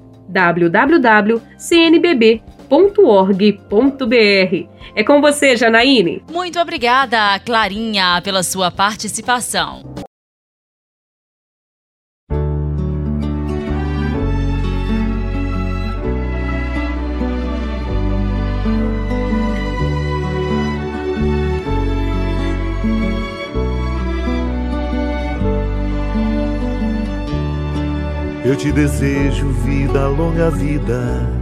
www.cnbb.org.br. 2.73 4.69
É 4.95 5.05
com 5.05 5.21
você, 5.21 5.57
Janaíne. 5.57 6.25
Muito 6.31 6.59
obrigada, 6.59 7.39
Clarinha, 7.41 8.21
pela 8.23 8.43
sua 8.43 8.71
participação. 8.71 9.83
Eu 28.45 28.57
te 28.57 28.73
desejo 28.73 29.49
vida, 29.51 30.09
longa 30.09 30.51
vida. 30.51 31.42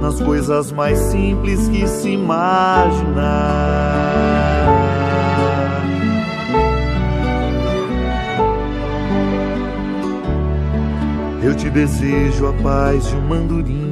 nas 0.00 0.20
coisas 0.20 0.70
mais 0.72 0.98
simples 0.98 1.68
que 1.68 1.86
se 1.86 2.10
imaginar. 2.10 3.18
Eu 11.42 11.54
te 11.54 11.70
desejo 11.70 12.46
a 12.46 12.52
paz 12.62 13.08
de 13.08 13.16
uma 13.16 13.36
andorinha 13.36 13.88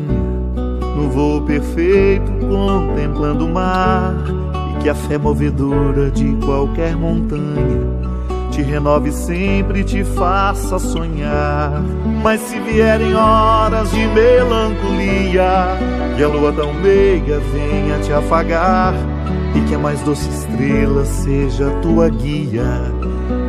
no 0.96 1.10
voo 1.10 1.42
perfeito 1.42 2.30
contemplando 2.48 3.46
o 3.46 3.48
mar 3.52 4.14
e 4.72 4.82
que 4.82 4.88
a 4.88 4.94
fé 4.94 5.18
movedora 5.18 6.10
de 6.10 6.34
qualquer 6.44 6.96
montanha 6.96 7.95
te 8.56 8.62
renove 8.62 9.12
sempre, 9.12 9.84
te 9.84 10.02
faça 10.02 10.78
sonhar. 10.78 11.82
Mas 12.22 12.40
se 12.40 12.58
vierem 12.58 13.14
horas 13.14 13.90
de 13.90 14.06
melancolia, 14.08 15.76
que 16.16 16.22
a 16.22 16.28
lua 16.28 16.50
tão 16.52 16.72
meiga 16.72 17.38
venha 17.52 17.98
te 17.98 18.14
afagar, 18.14 18.94
e 19.54 19.60
que 19.68 19.74
a 19.74 19.78
mais 19.78 20.00
doce 20.00 20.26
estrela 20.30 21.04
seja 21.04 21.68
tua 21.82 22.08
guia, 22.08 22.90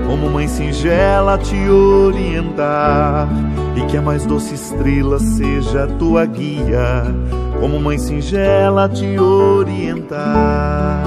como 0.06 0.30
mãe 0.30 0.50
singela 0.50 1.38
te 1.38 1.70
orientar, 1.70 3.30
e 3.78 3.86
que 3.86 3.96
a 3.96 4.02
mais 4.02 4.26
doce 4.26 4.56
estrela 4.56 5.20
seja 5.20 5.88
tua 5.98 6.26
guia, 6.26 7.06
como 7.62 7.80
mãe 7.80 7.98
singela 7.98 8.89
te 8.89 9.17
orientar. 9.17 11.07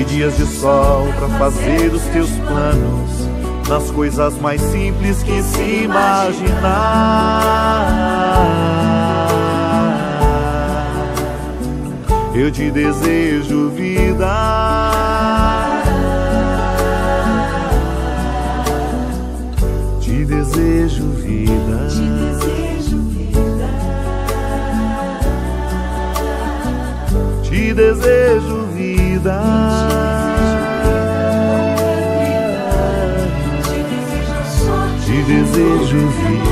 e 0.00 0.04
dias 0.04 0.34
de 0.36 0.46
sol 0.46 1.12
para 1.18 1.28
fazer 1.38 1.92
os 1.92 2.02
teus 2.04 2.30
planos 2.30 3.28
nas 3.68 3.90
coisas 3.90 4.34
mais 4.40 4.60
simples 4.62 5.22
que 5.22 5.42
se 5.42 5.84
imaginar. 5.84 7.50
Eu 12.34 12.50
te 12.50 12.70
desejo 12.70 13.68
vida. 13.70 14.26
Te 20.00 20.24
desejo 20.24 21.04
vida. 21.10 21.88
Te 21.90 22.08
desejo 22.08 22.96
vida. 23.10 23.60
Te 27.42 27.74
desejo 27.74 28.49
vida. 29.20 29.60
desejo 35.26 36.08
vida. 36.08 36.49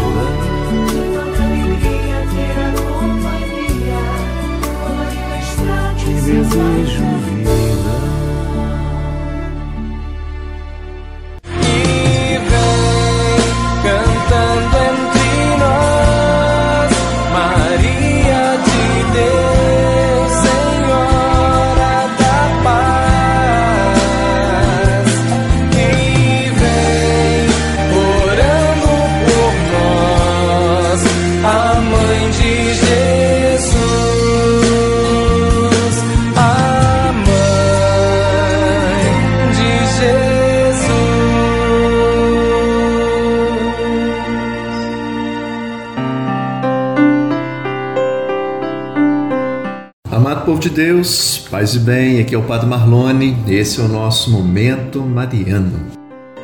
Deus, 50.78 51.38
paz 51.50 51.74
e 51.74 51.80
bem, 51.80 52.20
aqui 52.20 52.36
é 52.36 52.38
o 52.38 52.44
Padre 52.44 52.68
Marlone, 52.68 53.36
esse 53.48 53.80
é 53.80 53.82
o 53.82 53.88
nosso 53.88 54.30
Momento 54.30 55.02
Mariano. 55.02 55.88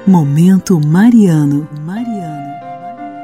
Momento 0.05 0.81
Mariano. 0.85 1.69
Mariano. 1.85 2.53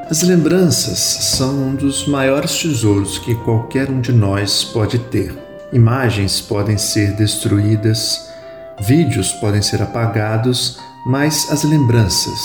As 0.09 0.23
lembranças 0.23 1.01
são 1.01 1.53
um 1.53 1.75
dos 1.75 2.07
maiores 2.07 2.57
tesouros 2.57 3.19
que 3.19 3.35
qualquer 3.35 3.91
um 3.91 4.01
de 4.01 4.13
nós 4.13 4.63
pode 4.63 5.01
ter. 5.01 5.37
Imagens 5.73 6.41
podem 6.41 6.79
ser 6.79 7.17
destruídas, 7.17 8.31
vídeos 8.79 9.33
podem 9.33 9.61
ser 9.61 9.83
apagados, 9.83 10.79
mas 11.05 11.51
as 11.51 11.65
lembranças 11.65 12.39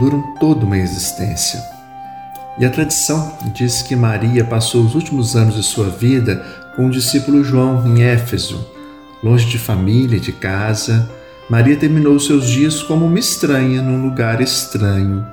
duram 0.00 0.20
toda 0.40 0.66
uma 0.66 0.76
existência. 0.76 1.62
E 2.58 2.64
a 2.64 2.70
tradição 2.70 3.38
diz 3.54 3.80
que 3.80 3.94
Maria 3.94 4.44
passou 4.44 4.82
os 4.82 4.96
últimos 4.96 5.36
anos 5.36 5.54
de 5.54 5.62
sua 5.62 5.88
vida 5.88 6.61
com 6.76 6.86
o 6.86 6.90
discípulo 6.90 7.44
João 7.44 7.86
em 7.86 8.02
Éfeso, 8.02 8.66
longe 9.22 9.46
de 9.46 9.58
família 9.58 10.16
e 10.16 10.20
de 10.20 10.32
casa. 10.32 11.08
Maria 11.48 11.76
terminou 11.76 12.18
seus 12.18 12.48
dias 12.48 12.82
como 12.82 13.06
uma 13.06 13.18
estranha 13.18 13.82
num 13.82 14.02
lugar 14.02 14.40
estranho 14.40 15.24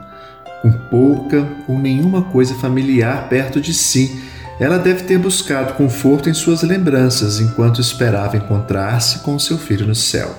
com 0.62 0.72
pouca 0.72 1.48
ou 1.68 1.78
nenhuma 1.78 2.24
coisa 2.24 2.54
familiar 2.56 3.30
perto 3.30 3.60
de 3.62 3.74
si, 3.74 4.22
ela 4.60 4.78
deve 4.78 5.04
ter 5.04 5.18
buscado 5.18 5.74
conforto 5.74 6.30
em 6.30 6.34
suas 6.34 6.64
lembranças 6.64 7.40
enquanto 7.40 7.80
esperava 7.80 8.38
encontrar-se 8.38 9.20
com 9.20 9.40
seu 9.40 9.58
filho 9.58 9.88
no 9.88 9.96
céu. 9.96 10.36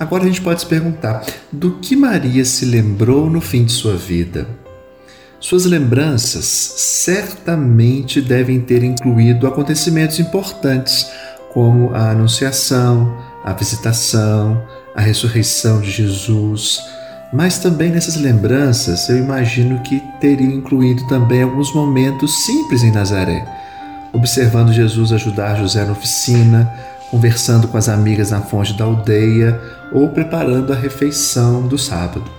Agora 0.00 0.24
a 0.24 0.26
gente 0.26 0.40
pode 0.40 0.60
se 0.60 0.66
perguntar: 0.66 1.24
do 1.52 1.72
que 1.72 1.94
Maria 1.94 2.44
se 2.44 2.64
lembrou 2.64 3.28
no 3.28 3.40
fim 3.40 3.64
de 3.64 3.72
sua 3.72 3.96
vida? 3.96 4.46
Suas 5.40 5.64
lembranças 5.64 6.44
certamente 6.44 8.20
devem 8.20 8.60
ter 8.60 8.82
incluído 8.82 9.46
acontecimentos 9.46 10.18
importantes, 10.18 11.08
como 11.52 11.94
a 11.94 12.10
Anunciação, 12.10 13.16
a 13.44 13.52
visitação, 13.52 14.60
a 14.96 15.00
ressurreição 15.00 15.80
de 15.80 15.90
Jesus, 15.92 16.80
mas 17.32 17.58
também 17.58 17.90
nessas 17.90 18.16
lembranças 18.16 19.08
eu 19.08 19.16
imagino 19.16 19.80
que 19.82 20.02
teria 20.20 20.46
incluído 20.46 21.06
também 21.06 21.42
alguns 21.42 21.72
momentos 21.72 22.44
simples 22.44 22.82
em 22.82 22.90
Nazaré, 22.90 23.46
observando 24.12 24.72
Jesus 24.72 25.12
ajudar 25.12 25.56
José 25.56 25.84
na 25.84 25.92
oficina, 25.92 26.72
conversando 27.12 27.68
com 27.68 27.76
as 27.76 27.88
amigas 27.88 28.32
na 28.32 28.40
fonte 28.40 28.76
da 28.76 28.84
aldeia 28.84 29.58
ou 29.92 30.08
preparando 30.08 30.72
a 30.72 30.76
refeição 30.76 31.68
do 31.68 31.78
sábado. 31.78 32.37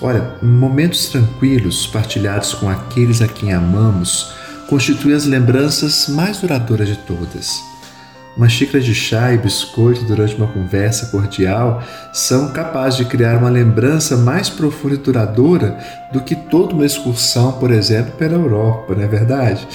Olha, 0.00 0.34
momentos 0.42 1.08
tranquilos 1.08 1.86
partilhados 1.86 2.52
com 2.54 2.68
aqueles 2.68 3.22
a 3.22 3.28
quem 3.28 3.52
amamos 3.52 4.32
constituem 4.68 5.14
as 5.14 5.24
lembranças 5.24 6.08
mais 6.08 6.38
duradouras 6.38 6.88
de 6.88 6.96
todas. 6.96 7.64
Uma 8.36 8.50
xícara 8.50 8.84
de 8.84 8.94
chá 8.94 9.32
e 9.32 9.38
biscoito 9.38 10.04
durante 10.04 10.34
uma 10.36 10.48
conversa 10.48 11.06
cordial 11.06 11.82
são 12.12 12.52
capazes 12.52 12.98
de 12.98 13.06
criar 13.06 13.38
uma 13.38 13.48
lembrança 13.48 14.14
mais 14.14 14.50
profunda 14.50 14.96
e 14.96 14.98
duradoura 14.98 15.78
do 16.12 16.20
que 16.20 16.34
toda 16.34 16.74
uma 16.74 16.84
excursão, 16.84 17.52
por 17.52 17.70
exemplo, 17.70 18.12
pela 18.12 18.34
Europa, 18.34 18.94
não 18.94 19.02
é 19.02 19.08
verdade? 19.08 19.66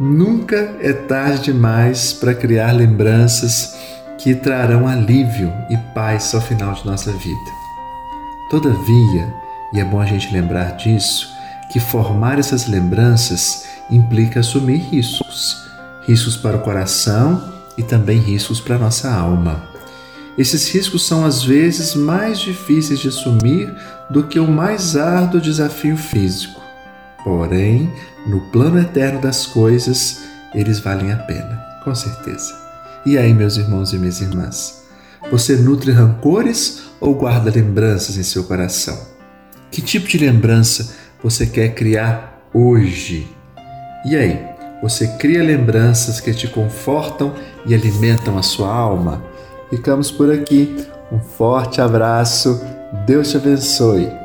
Nunca 0.00 0.74
é 0.80 0.92
tarde 0.92 1.52
demais 1.52 2.12
para 2.12 2.34
criar 2.34 2.72
lembranças 2.72 3.76
que 4.18 4.34
trarão 4.34 4.88
alívio 4.88 5.52
e 5.70 5.76
paz 5.94 6.34
ao 6.34 6.40
final 6.40 6.74
de 6.74 6.84
nossa 6.84 7.12
vida. 7.12 7.50
Todavia, 8.50 9.43
e 9.72 9.80
é 9.80 9.84
bom 9.84 10.00
a 10.00 10.06
gente 10.06 10.32
lembrar 10.32 10.76
disso, 10.76 11.32
que 11.70 11.80
formar 11.80 12.38
essas 12.38 12.66
lembranças 12.66 13.64
implica 13.90 14.40
assumir 14.40 14.78
riscos 14.78 15.64
riscos 16.06 16.36
para 16.36 16.56
o 16.56 16.60
coração 16.60 17.52
e 17.76 17.82
também 17.82 18.18
riscos 18.18 18.60
para 18.60 18.78
nossa 18.78 19.12
alma. 19.12 19.68
Esses 20.36 20.68
riscos 20.68 21.06
são 21.06 21.24
às 21.24 21.42
vezes 21.42 21.94
mais 21.94 22.38
difíceis 22.40 23.00
de 23.00 23.08
assumir 23.08 23.72
do 24.10 24.24
que 24.24 24.38
o 24.38 24.46
mais 24.46 24.96
árduo 24.96 25.40
desafio 25.40 25.96
físico. 25.96 26.60
Porém, 27.22 27.90
no 28.26 28.40
plano 28.50 28.78
eterno 28.78 29.20
das 29.20 29.46
coisas, 29.46 30.24
eles 30.54 30.78
valem 30.78 31.12
a 31.12 31.16
pena, 31.16 31.64
com 31.82 31.94
certeza. 31.94 32.52
E 33.06 33.16
aí, 33.16 33.32
meus 33.32 33.56
irmãos 33.56 33.92
e 33.92 33.98
minhas 33.98 34.20
irmãs? 34.20 34.82
Você 35.30 35.56
nutre 35.56 35.90
rancores 35.90 36.82
ou 37.00 37.14
guarda 37.14 37.50
lembranças 37.50 38.16
em 38.16 38.22
seu 38.22 38.44
coração? 38.44 39.13
Que 39.74 39.82
tipo 39.82 40.06
de 40.06 40.18
lembrança 40.18 40.94
você 41.20 41.46
quer 41.46 41.74
criar 41.74 42.48
hoje? 42.54 43.26
E 44.06 44.14
aí, 44.14 44.40
você 44.80 45.08
cria 45.18 45.42
lembranças 45.42 46.20
que 46.20 46.32
te 46.32 46.46
confortam 46.46 47.34
e 47.66 47.74
alimentam 47.74 48.38
a 48.38 48.42
sua 48.42 48.72
alma. 48.72 49.24
Ficamos 49.70 50.12
por 50.12 50.32
aqui. 50.32 50.86
Um 51.10 51.18
forte 51.18 51.80
abraço. 51.80 52.60
Deus 53.04 53.32
te 53.32 53.36
abençoe. 53.36 54.23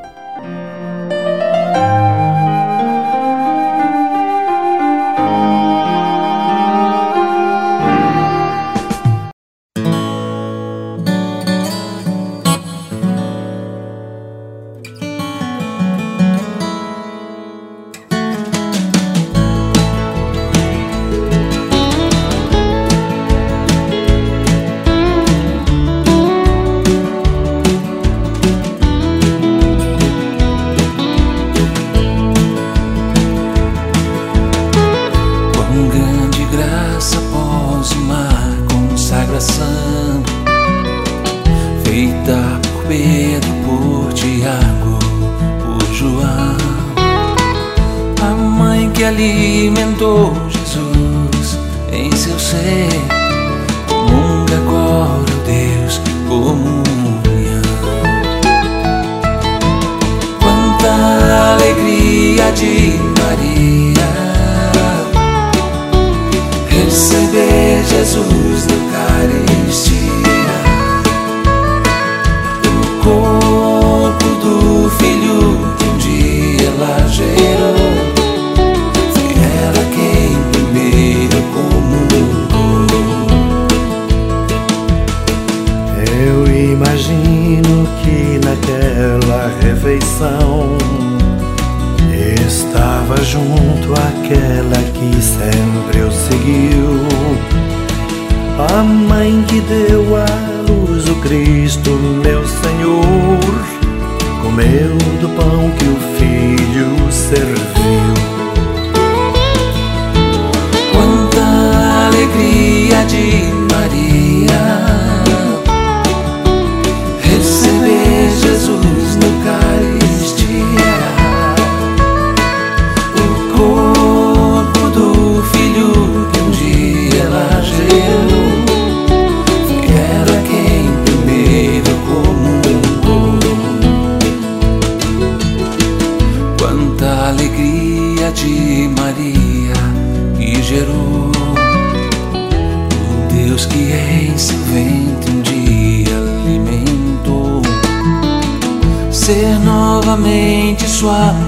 Ser 150.99 151.38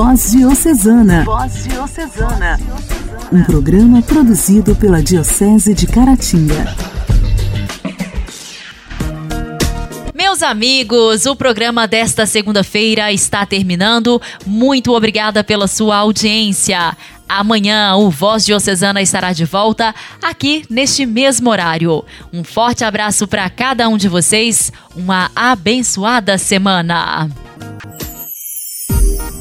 Voz 0.00 0.30
Diocesana. 0.30 1.24
Voz 1.24 1.64
Diocesana. 1.64 2.56
Um 3.32 3.42
programa 3.42 4.00
produzido 4.00 4.76
pela 4.76 5.02
Diocese 5.02 5.74
de 5.74 5.88
Caratinga. 5.88 6.72
Meus 10.14 10.40
amigos, 10.40 11.26
o 11.26 11.34
programa 11.34 11.88
desta 11.88 12.26
segunda-feira 12.26 13.12
está 13.12 13.44
terminando. 13.44 14.22
Muito 14.46 14.92
obrigada 14.92 15.42
pela 15.42 15.66
sua 15.66 15.96
audiência. 15.96 16.96
Amanhã 17.28 17.96
o 17.96 18.08
Voz 18.08 18.46
Diocesana 18.46 19.02
estará 19.02 19.32
de 19.32 19.44
volta 19.44 19.92
aqui 20.22 20.62
neste 20.70 21.04
mesmo 21.04 21.50
horário. 21.50 22.04
Um 22.32 22.44
forte 22.44 22.84
abraço 22.84 23.26
para 23.26 23.50
cada 23.50 23.88
um 23.88 23.96
de 23.96 24.08
vocês. 24.08 24.72
Uma 24.94 25.28
abençoada 25.34 26.38
semana. 26.38 27.28